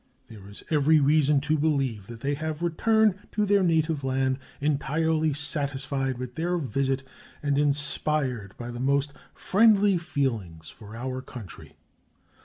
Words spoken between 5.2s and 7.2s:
satisfied with their visit